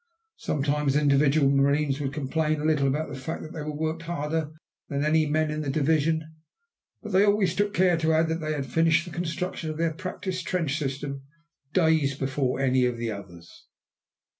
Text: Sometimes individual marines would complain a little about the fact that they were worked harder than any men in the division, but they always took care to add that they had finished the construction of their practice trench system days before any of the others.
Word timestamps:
Sometimes 0.37 0.95
individual 0.95 1.51
marines 1.51 1.99
would 2.01 2.11
complain 2.11 2.59
a 2.59 2.65
little 2.65 2.87
about 2.87 3.09
the 3.13 3.19
fact 3.19 3.43
that 3.43 3.53
they 3.53 3.61
were 3.61 3.71
worked 3.75 4.01
harder 4.01 4.49
than 4.89 5.05
any 5.05 5.27
men 5.27 5.51
in 5.51 5.61
the 5.61 5.69
division, 5.69 6.23
but 7.03 7.11
they 7.11 7.23
always 7.23 7.53
took 7.55 7.71
care 7.71 7.97
to 7.97 8.11
add 8.11 8.27
that 8.29 8.41
they 8.41 8.53
had 8.53 8.65
finished 8.65 9.05
the 9.05 9.11
construction 9.11 9.69
of 9.69 9.77
their 9.77 9.93
practice 9.93 10.41
trench 10.41 10.75
system 10.79 11.21
days 11.71 12.15
before 12.17 12.59
any 12.59 12.83
of 12.83 12.97
the 12.97 13.11
others. 13.11 13.67